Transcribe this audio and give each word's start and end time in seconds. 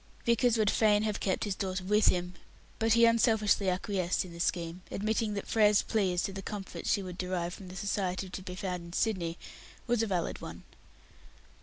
Vickers 0.25 0.57
would 0.57 0.71
fain 0.71 1.03
have 1.03 1.19
kept 1.19 1.43
his 1.43 1.53
daughter 1.53 1.83
with 1.83 2.07
him, 2.07 2.33
but 2.79 2.93
he 2.93 3.05
unselfishly 3.05 3.69
acquiesced 3.69 4.25
in 4.25 4.33
the 4.33 4.39
scheme, 4.39 4.81
admitting 4.89 5.35
that 5.35 5.45
Frere's 5.45 5.83
plea 5.83 6.11
as 6.13 6.23
to 6.23 6.33
the 6.33 6.41
comforts 6.41 6.91
she 6.91 7.03
would 7.03 7.19
derive 7.19 7.53
from 7.53 7.67
the 7.67 7.75
society 7.75 8.27
to 8.27 8.41
be 8.41 8.55
found 8.55 8.83
in 8.83 8.93
Sydney 8.93 9.37
was 9.85 10.01
a 10.01 10.07
valid 10.07 10.41
one. 10.41 10.63